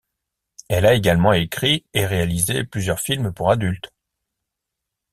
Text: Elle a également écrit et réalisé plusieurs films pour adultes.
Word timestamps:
Elle 0.67 0.87
a 0.87 0.95
également 0.95 1.31
écrit 1.33 1.85
et 1.93 2.07
réalisé 2.07 2.63
plusieurs 2.63 2.99
films 2.99 3.31
pour 3.31 3.51
adultes. 3.51 3.93